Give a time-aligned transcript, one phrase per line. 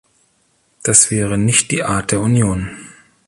[0.81, 2.71] Das wäre nicht die Art der Union.